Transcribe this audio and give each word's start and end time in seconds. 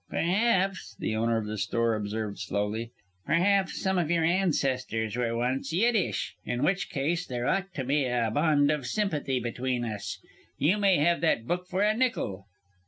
"Perhaps," 0.09 0.95
the 0.97 1.15
owner 1.15 1.37
of 1.37 1.45
the 1.45 1.59
store 1.59 1.93
observed 1.93 2.39
slowly, 2.39 2.89
"perhaps 3.27 3.79
some 3.79 3.99
of 3.99 4.09
your 4.09 4.23
ancestors 4.23 5.15
were 5.15 5.37
once 5.37 5.71
Yiddish. 5.71 6.33
In 6.43 6.63
which 6.63 6.89
case 6.89 7.27
there 7.27 7.45
ought 7.45 7.71
to 7.75 7.83
be 7.83 8.05
a 8.05 8.31
bond 8.33 8.71
of 8.71 8.87
sympathy 8.87 9.39
between 9.39 9.85
us. 9.85 10.17
You 10.57 10.79
may 10.79 10.97
have 10.97 11.21
that 11.21 11.45
book 11.45 11.67
for 11.67 11.83
a 11.83 11.95
nickel. 11.95 12.47